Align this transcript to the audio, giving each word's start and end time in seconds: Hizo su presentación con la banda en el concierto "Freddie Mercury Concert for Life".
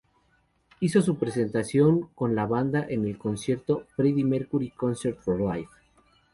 Hizo 0.79 0.99
su 1.03 1.19
presentación 1.19 2.09
con 2.15 2.33
la 2.33 2.47
banda 2.47 2.83
en 2.89 3.05
el 3.05 3.19
concierto 3.19 3.85
"Freddie 3.95 4.23
Mercury 4.25 4.71
Concert 4.71 5.19
for 5.19 5.39
Life". 5.39 5.69